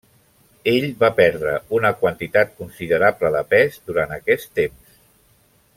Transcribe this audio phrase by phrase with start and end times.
[0.71, 4.97] Ell va perdre una quantitat considerable de pes durant aquest temps.